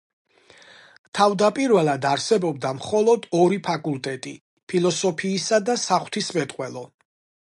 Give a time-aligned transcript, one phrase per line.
[1.19, 4.33] თავდაპირველად არსებობდა მხოლოდ ორი ფაკულტეტი:
[4.73, 6.87] ფილოსოფიისა და საღვთისმეტყველო.